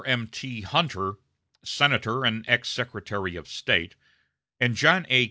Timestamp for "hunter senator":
0.61-2.25